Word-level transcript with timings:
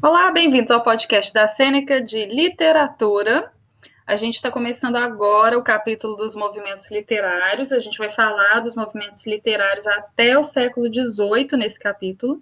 Olá, 0.00 0.30
bem-vindos 0.30 0.70
ao 0.70 0.84
podcast 0.84 1.34
da 1.34 1.48
Sêneca 1.48 2.00
de 2.00 2.24
Literatura. 2.26 3.52
A 4.06 4.14
gente 4.14 4.36
está 4.36 4.48
começando 4.48 4.94
agora 4.94 5.58
o 5.58 5.62
capítulo 5.62 6.14
dos 6.14 6.36
movimentos 6.36 6.88
literários. 6.88 7.72
A 7.72 7.80
gente 7.80 7.98
vai 7.98 8.08
falar 8.12 8.60
dos 8.60 8.76
movimentos 8.76 9.26
literários 9.26 9.88
até 9.88 10.38
o 10.38 10.44
século 10.44 10.86
XVIII 10.86 11.58
nesse 11.58 11.80
capítulo. 11.80 12.40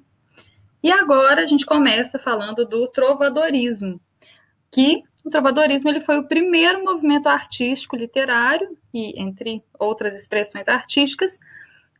E 0.82 0.92
agora 0.92 1.40
a 1.40 1.46
gente 1.46 1.64
começa 1.64 2.18
falando 2.18 2.66
do 2.66 2.88
trovadorismo, 2.88 3.98
que 4.70 5.02
o 5.24 5.30
trovadorismo 5.30 5.88
ele 5.88 6.02
foi 6.02 6.18
o 6.18 6.28
primeiro 6.28 6.84
movimento 6.84 7.26
artístico 7.26 7.96
literário 7.96 8.76
e 8.92 9.18
entre 9.18 9.64
outras 9.78 10.14
expressões 10.14 10.68
artísticas 10.68 11.40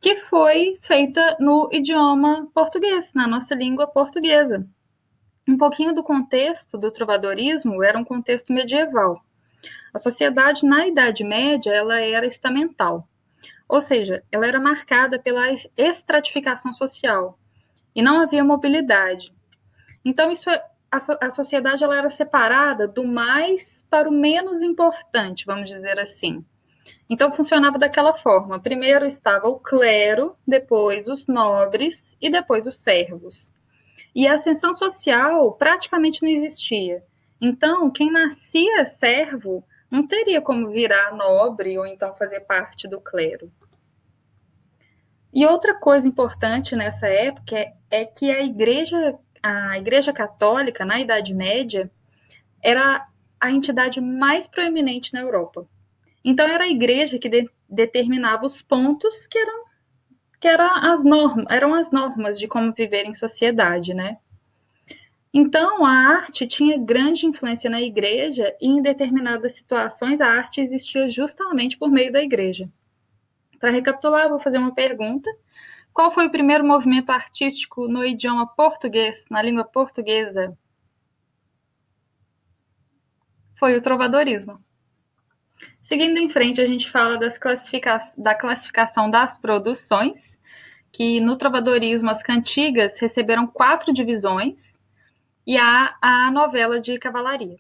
que 0.02 0.16
foi 0.16 0.78
feita 0.82 1.34
no 1.40 1.70
idioma 1.72 2.46
português, 2.52 3.10
na 3.14 3.26
nossa 3.26 3.54
língua 3.54 3.86
portuguesa. 3.86 4.68
Um 5.48 5.56
pouquinho 5.56 5.94
do 5.94 6.02
contexto 6.02 6.76
do 6.76 6.90
trovadorismo 6.90 7.82
era 7.82 7.98
um 7.98 8.04
contexto 8.04 8.52
medieval. 8.52 9.20
A 9.94 9.98
sociedade 9.98 10.66
na 10.66 10.86
Idade 10.86 11.22
Média 11.22 11.72
ela 11.72 12.00
era 12.00 12.26
estamental, 12.26 13.08
ou 13.68 13.80
seja, 13.80 14.22
ela 14.30 14.46
era 14.46 14.60
marcada 14.60 15.18
pela 15.18 15.46
estratificação 15.76 16.72
social 16.72 17.38
e 17.94 18.02
não 18.02 18.20
havia 18.20 18.44
mobilidade. 18.44 19.32
Então 20.04 20.30
isso 20.30 20.50
a, 20.50 21.26
a 21.26 21.30
sociedade 21.30 21.82
ela 21.82 21.96
era 21.96 22.10
separada 22.10 22.86
do 22.86 23.04
mais 23.04 23.84
para 23.88 24.08
o 24.08 24.12
menos 24.12 24.62
importante, 24.62 25.46
vamos 25.46 25.68
dizer 25.68 25.98
assim. 25.98 26.44
Então 27.08 27.32
funcionava 27.32 27.78
daquela 27.78 28.14
forma: 28.14 28.60
primeiro 28.60 29.06
estava 29.06 29.48
o 29.48 29.58
clero, 29.58 30.36
depois 30.46 31.06
os 31.08 31.26
nobres 31.26 32.16
e 32.20 32.30
depois 32.30 32.66
os 32.66 32.82
servos. 32.82 33.52
E 34.16 34.26
a 34.26 34.32
ascensão 34.32 34.72
social 34.72 35.52
praticamente 35.52 36.22
não 36.22 36.30
existia. 36.30 37.04
Então, 37.38 37.90
quem 37.90 38.10
nascia 38.10 38.82
servo 38.86 39.62
não 39.90 40.06
teria 40.06 40.40
como 40.40 40.70
virar 40.70 41.14
nobre 41.14 41.78
ou 41.78 41.86
então 41.86 42.14
fazer 42.14 42.40
parte 42.40 42.88
do 42.88 42.98
clero. 42.98 43.52
E 45.30 45.44
outra 45.44 45.74
coisa 45.74 46.08
importante 46.08 46.74
nessa 46.74 47.06
época 47.06 47.70
é, 47.90 48.06
que 48.06 48.30
a 48.30 48.42
igreja, 48.42 49.18
a 49.42 49.76
igreja 49.76 50.14
católica 50.14 50.82
na 50.82 50.98
Idade 50.98 51.34
Média 51.34 51.90
era 52.62 53.06
a 53.38 53.50
entidade 53.50 54.00
mais 54.00 54.46
proeminente 54.46 55.12
na 55.12 55.20
Europa. 55.20 55.68
Então 56.24 56.48
era 56.48 56.64
a 56.64 56.70
igreja 56.70 57.18
que 57.18 57.28
de, 57.28 57.50
determinava 57.68 58.46
os 58.46 58.62
pontos 58.62 59.26
que 59.26 59.36
eram 59.36 59.65
que 60.46 60.50
era 60.50 60.92
as 60.92 61.02
normas, 61.02 61.44
eram 61.50 61.74
as 61.74 61.90
normas 61.90 62.38
de 62.38 62.46
como 62.46 62.72
viver 62.72 63.04
em 63.04 63.12
sociedade, 63.12 63.92
né? 63.92 64.16
Então, 65.34 65.84
a 65.84 65.90
arte 65.90 66.46
tinha 66.46 66.78
grande 66.78 67.26
influência 67.26 67.68
na 67.68 67.82
igreja 67.82 68.54
e 68.60 68.68
em 68.68 68.80
determinadas 68.80 69.56
situações 69.56 70.20
a 70.20 70.28
arte 70.28 70.60
existia 70.60 71.08
justamente 71.08 71.76
por 71.76 71.90
meio 71.90 72.12
da 72.12 72.22
igreja. 72.22 72.70
Para 73.58 73.72
recapitular, 73.72 74.28
vou 74.28 74.38
fazer 74.38 74.58
uma 74.58 74.72
pergunta. 74.72 75.28
Qual 75.92 76.14
foi 76.14 76.28
o 76.28 76.30
primeiro 76.30 76.64
movimento 76.64 77.10
artístico 77.10 77.88
no 77.88 78.04
idioma 78.04 78.46
português, 78.46 79.26
na 79.28 79.42
língua 79.42 79.64
portuguesa? 79.64 80.56
Foi 83.58 83.76
o 83.76 83.82
trovadorismo. 83.82 84.64
Seguindo 85.82 86.18
em 86.18 86.28
frente, 86.28 86.60
a 86.60 86.66
gente 86.66 86.90
fala 86.90 87.18
classifica 87.38 87.98
da 88.18 88.34
classificação 88.34 89.10
das 89.10 89.38
produções, 89.38 90.40
que 90.92 91.20
no 91.20 91.36
trovadorismo 91.36 92.10
as 92.10 92.22
cantigas 92.22 92.98
receberam 92.98 93.46
quatro 93.46 93.92
divisões 93.92 94.78
e 95.46 95.56
há 95.56 95.96
a 96.00 96.30
novela 96.30 96.80
de 96.80 96.98
cavalaria. 96.98 97.56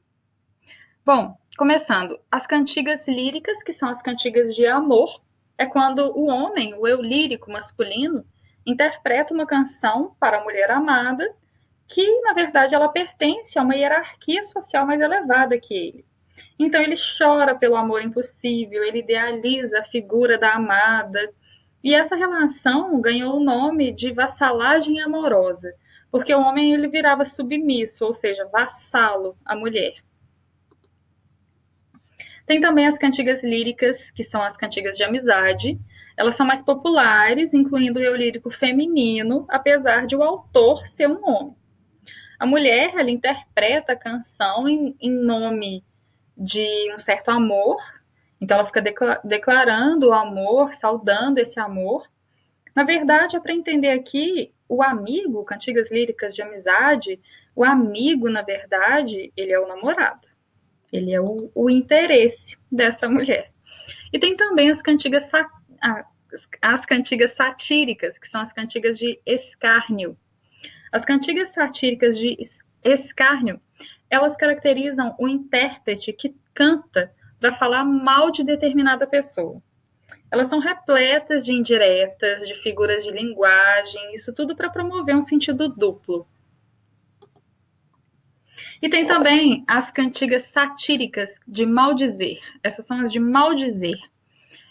Bom, 1.04 1.36
começando, 1.56 2.18
as 2.30 2.46
cantigas 2.46 3.06
líricas, 3.06 3.62
que 3.62 3.72
são 3.72 3.88
as 3.88 4.02
cantigas 4.02 4.54
de 4.54 4.66
amor, 4.66 5.22
é 5.56 5.64
quando 5.64 6.00
o 6.16 6.26
homem, 6.26 6.74
o 6.74 6.86
eu 6.86 7.00
lírico 7.00 7.50
masculino, 7.50 8.24
interpreta 8.66 9.32
uma 9.32 9.46
canção 9.46 10.16
para 10.18 10.38
a 10.38 10.42
mulher 10.42 10.70
amada, 10.70 11.24
que 11.86 12.20
na 12.22 12.32
verdade 12.32 12.74
ela 12.74 12.88
pertence 12.88 13.58
a 13.58 13.62
uma 13.62 13.76
hierarquia 13.76 14.42
social 14.42 14.84
mais 14.84 15.00
elevada 15.00 15.58
que 15.60 15.72
ele. 15.72 16.04
Então 16.58 16.80
ele 16.80 16.94
chora 17.18 17.54
pelo 17.54 17.76
amor 17.76 18.02
impossível, 18.02 18.82
ele 18.82 19.00
idealiza 19.00 19.80
a 19.80 19.84
figura 19.84 20.38
da 20.38 20.54
amada. 20.54 21.32
E 21.82 21.94
essa 21.94 22.16
relação 22.16 23.00
ganhou 23.00 23.36
o 23.36 23.44
nome 23.44 23.92
de 23.92 24.12
vassalagem 24.12 25.00
amorosa, 25.00 25.72
porque 26.10 26.34
o 26.34 26.40
homem 26.40 26.72
ele 26.72 26.88
virava 26.88 27.24
submisso, 27.24 28.04
ou 28.04 28.14
seja, 28.14 28.48
vassalo 28.52 29.36
à 29.44 29.54
mulher. 29.54 29.94
Tem 32.46 32.60
também 32.60 32.86
as 32.86 32.96
cantigas 32.96 33.42
líricas, 33.42 34.10
que 34.12 34.22
são 34.22 34.40
as 34.40 34.56
cantigas 34.56 34.96
de 34.96 35.02
amizade. 35.02 35.78
Elas 36.16 36.36
são 36.36 36.46
mais 36.46 36.62
populares, 36.62 37.52
incluindo 37.52 37.98
o 37.98 38.02
eu 38.02 38.14
lírico 38.14 38.50
feminino, 38.50 39.44
apesar 39.48 40.06
de 40.06 40.14
o 40.14 40.22
autor 40.22 40.86
ser 40.86 41.08
um 41.08 41.28
homem. 41.28 41.56
A 42.38 42.46
mulher, 42.46 42.92
ela 42.94 43.10
interpreta 43.10 43.92
a 43.92 43.96
canção 43.96 44.68
em, 44.68 44.94
em 45.00 45.10
nome 45.10 45.82
de 46.36 46.92
um 46.94 46.98
certo 46.98 47.30
amor, 47.30 47.78
então 48.40 48.58
ela 48.58 48.66
fica 48.66 48.82
declarando 49.24 50.08
o 50.08 50.12
amor, 50.12 50.74
saudando 50.74 51.38
esse 51.38 51.58
amor. 51.58 52.06
Na 52.74 52.84
verdade, 52.84 53.36
é 53.36 53.40
para 53.40 53.54
entender 53.54 53.90
aqui 53.90 54.52
o 54.68 54.82
amigo, 54.82 55.44
cantigas 55.44 55.90
líricas 55.90 56.34
de 56.34 56.42
amizade, 56.42 57.20
o 57.54 57.64
amigo, 57.64 58.28
na 58.28 58.42
verdade, 58.42 59.32
ele 59.36 59.52
é 59.52 59.58
o 59.58 59.66
namorado. 59.66 60.26
Ele 60.92 61.12
é 61.12 61.20
o, 61.20 61.50
o 61.54 61.70
interesse 61.70 62.56
dessa 62.70 63.08
mulher. 63.08 63.50
E 64.12 64.18
tem 64.18 64.36
também 64.36 64.70
as 64.70 64.82
cantigas, 64.82 65.30
as 66.60 66.84
cantigas 66.84 67.32
satíricas, 67.32 68.18
que 68.18 68.28
são 68.28 68.40
as 68.40 68.52
cantigas 68.52 68.98
de 68.98 69.18
escárnio. 69.24 70.16
As 70.92 71.04
cantigas 71.04 71.50
satíricas 71.50 72.18
de 72.18 72.36
escárnio, 72.84 73.60
elas 74.10 74.36
caracterizam 74.36 75.14
o 75.18 75.28
intérprete 75.28 76.12
que 76.12 76.34
canta 76.54 77.12
para 77.40 77.54
falar 77.56 77.84
mal 77.84 78.30
de 78.30 78.44
determinada 78.44 79.06
pessoa. 79.06 79.62
Elas 80.30 80.48
são 80.48 80.58
repletas 80.58 81.44
de 81.44 81.52
indiretas, 81.52 82.46
de 82.46 82.54
figuras 82.62 83.04
de 83.04 83.10
linguagem, 83.10 84.14
isso 84.14 84.32
tudo 84.32 84.56
para 84.56 84.70
promover 84.70 85.16
um 85.16 85.22
sentido 85.22 85.68
duplo. 85.68 86.26
E 88.80 88.88
tem 88.88 89.06
também 89.06 89.64
as 89.66 89.90
cantigas 89.90 90.44
satíricas 90.44 91.38
de 91.46 91.64
maldizer. 91.64 92.38
Essas 92.62 92.84
são 92.84 93.00
as 93.00 93.10
de 93.10 93.18
maldizer. 93.18 93.98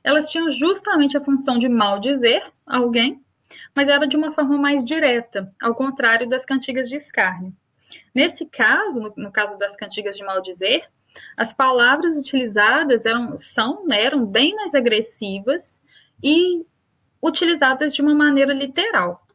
Elas 0.03 0.29
tinham 0.29 0.49
justamente 0.51 1.17
a 1.17 1.23
função 1.23 1.57
de 1.57 1.67
maldizer 1.67 2.51
alguém, 2.65 3.21
mas 3.75 3.89
era 3.89 4.07
de 4.07 4.15
uma 4.15 4.33
forma 4.33 4.57
mais 4.57 4.85
direta, 4.85 5.51
ao 5.61 5.73
contrário 5.73 6.29
das 6.29 6.45
cantigas 6.45 6.87
de 6.87 6.95
escárnio. 6.95 7.53
Nesse 8.13 8.45
caso, 8.45 8.99
no, 8.99 9.13
no 9.17 9.31
caso 9.31 9.57
das 9.57 9.75
cantigas 9.75 10.15
de 10.15 10.23
maldizer, 10.23 10.89
as 11.37 11.53
palavras 11.53 12.17
utilizadas 12.17 13.05
eram, 13.05 13.37
são, 13.37 13.85
né, 13.85 14.03
eram 14.03 14.25
bem 14.25 14.55
mais 14.55 14.73
agressivas 14.75 15.81
e 16.23 16.65
utilizadas 17.21 17.93
de 17.93 18.01
uma 18.01 18.13
maneira 18.13 18.53
literal. 18.53 19.25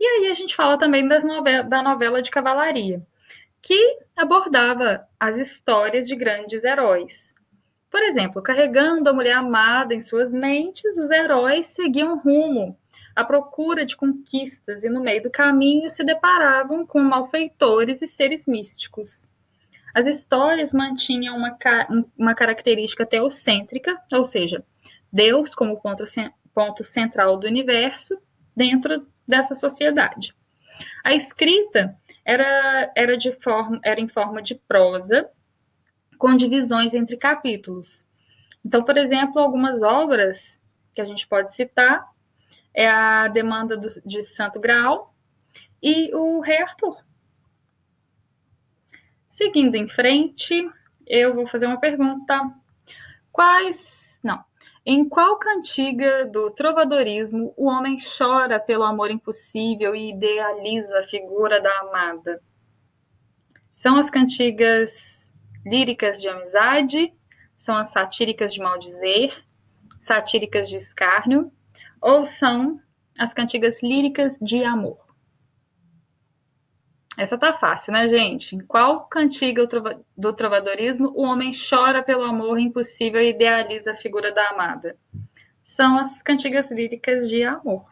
E 0.00 0.06
aí 0.06 0.30
a 0.30 0.34
gente 0.34 0.54
fala 0.54 0.78
também 0.78 1.02
novel 1.02 1.64
da 1.68 1.82
novela 1.82 2.22
de 2.22 2.30
cavalaria, 2.30 3.04
que 3.60 3.98
abordava 4.16 5.06
as 5.18 5.36
histórias 5.36 6.06
de 6.06 6.14
grandes 6.14 6.62
heróis. 6.64 7.34
Por 7.90 8.02
exemplo, 8.02 8.42
carregando 8.42 9.10
a 9.10 9.12
mulher 9.12 9.36
amada 9.36 9.94
em 9.94 10.00
suas 10.00 10.32
mentes, 10.32 10.98
os 10.98 11.10
heróis 11.10 11.68
seguiam 11.68 12.18
rumo 12.18 12.78
à 13.18 13.24
procura 13.24 13.84
de 13.84 13.96
conquistas 13.96 14.84
e 14.84 14.88
no 14.88 15.00
meio 15.00 15.20
do 15.20 15.28
caminho 15.28 15.90
se 15.90 16.04
deparavam 16.04 16.86
com 16.86 17.00
malfeitores 17.00 18.00
e 18.00 18.06
seres 18.06 18.46
místicos. 18.46 19.28
As 19.92 20.06
histórias 20.06 20.72
mantinham 20.72 21.36
uma, 21.36 21.58
uma 22.16 22.32
característica 22.32 23.04
teocêntrica, 23.04 24.00
ou 24.12 24.24
seja, 24.24 24.64
Deus 25.12 25.52
como 25.52 25.80
ponto, 25.80 26.04
ponto 26.54 26.84
central 26.84 27.36
do 27.36 27.48
universo 27.48 28.16
dentro 28.56 29.04
dessa 29.26 29.52
sociedade. 29.52 30.32
A 31.04 31.12
escrita 31.12 31.96
era, 32.24 32.92
era, 32.96 33.18
de 33.18 33.32
forma, 33.40 33.80
era 33.84 34.00
em 34.00 34.06
forma 34.06 34.40
de 34.40 34.54
prosa, 34.54 35.28
com 36.18 36.36
divisões 36.36 36.94
entre 36.94 37.16
capítulos. 37.16 38.06
Então, 38.64 38.84
por 38.84 38.96
exemplo, 38.96 39.40
algumas 39.40 39.82
obras 39.82 40.60
que 40.94 41.00
a 41.00 41.04
gente 41.04 41.26
pode 41.26 41.52
citar 41.52 42.06
é 42.74 42.88
a 42.88 43.28
Demanda 43.28 43.76
do, 43.76 43.88
de 44.04 44.22
Santo 44.22 44.60
Grau 44.60 45.14
e 45.82 46.14
o 46.14 46.40
Rei 46.40 46.62
Arthur. 46.62 46.96
Seguindo 49.30 49.76
em 49.76 49.88
frente, 49.88 50.68
eu 51.06 51.34
vou 51.34 51.46
fazer 51.46 51.66
uma 51.66 51.78
pergunta. 51.78 52.52
Quais. 53.30 54.18
Não. 54.22 54.44
Em 54.84 55.08
qual 55.08 55.38
cantiga 55.38 56.24
do 56.24 56.50
trovadorismo 56.50 57.52
o 57.56 57.66
homem 57.66 57.96
chora 58.16 58.58
pelo 58.58 58.84
amor 58.84 59.10
impossível 59.10 59.94
e 59.94 60.10
idealiza 60.10 60.98
a 60.98 61.06
figura 61.06 61.60
da 61.60 61.70
amada? 61.80 62.42
São 63.74 63.96
as 63.96 64.10
cantigas 64.10 65.34
líricas 65.64 66.20
de 66.20 66.28
amizade, 66.28 67.12
são 67.56 67.76
as 67.76 67.90
satíricas 67.90 68.52
de 68.52 68.60
maldizer, 68.60 69.44
satíricas 70.00 70.68
de 70.68 70.76
escárnio, 70.76 71.52
ou 72.00 72.24
são 72.24 72.78
as 73.18 73.32
cantigas 73.32 73.82
líricas 73.82 74.38
de 74.40 74.64
amor? 74.64 75.08
Essa 77.18 77.36
tá 77.36 77.52
fácil, 77.52 77.92
né, 77.92 78.08
gente? 78.08 78.54
Em 78.54 78.60
qual 78.60 79.08
cantiga 79.08 79.66
do 80.16 80.32
trovadorismo 80.32 81.12
o 81.16 81.22
homem 81.22 81.50
chora 81.52 82.00
pelo 82.00 82.22
amor 82.22 82.60
impossível 82.60 83.20
e 83.20 83.30
idealiza 83.30 83.90
a 83.90 83.96
figura 83.96 84.30
da 84.32 84.50
amada? 84.50 84.96
São 85.64 85.98
as 85.98 86.22
cantigas 86.22 86.70
líricas 86.70 87.28
de 87.28 87.42
amor. 87.42 87.84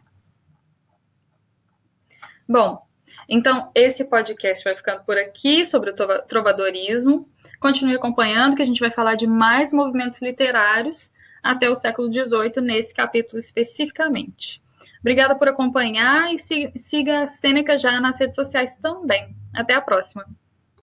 Bom, 2.47 2.81
então 3.27 3.69
esse 3.75 4.05
podcast 4.05 4.63
vai 4.63 4.77
ficando 4.77 5.03
por 5.03 5.17
aqui 5.17 5.65
sobre 5.65 5.89
o 5.89 5.95
trovadorismo. 6.25 7.29
Continue 7.59 7.95
acompanhando 7.95 8.55
que 8.55 8.61
a 8.61 8.65
gente 8.65 8.79
vai 8.79 8.91
falar 8.91 9.15
de 9.15 9.27
mais 9.27 9.73
movimentos 9.73 10.21
literários 10.21 11.11
até 11.51 11.69
o 11.69 11.75
século 11.75 12.11
XVIII 12.11 12.61
nesse 12.61 12.93
capítulo 12.93 13.39
especificamente. 13.39 14.61
Obrigada 14.99 15.35
por 15.35 15.47
acompanhar 15.47 16.33
e 16.33 16.37
siga 16.77 17.23
a 17.23 17.27
Sêneca 17.27 17.77
já 17.77 18.01
nas 18.01 18.19
redes 18.19 18.35
sociais 18.35 18.75
também. 18.75 19.35
Até 19.53 19.73
a 19.73 19.81
próxima! 19.81 20.25